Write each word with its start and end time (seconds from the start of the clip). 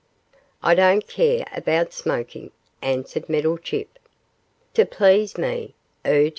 'I 0.63 0.73
don't 0.73 1.07
care 1.07 1.45
about 1.55 1.93
smoking,' 1.93 2.49
answered 2.81 3.29
Meddlechip. 3.29 3.99
'To 4.73 4.85
please 4.87 5.37
me,' 5.37 5.75
urged 6.05 6.05
M. 6.25 6.29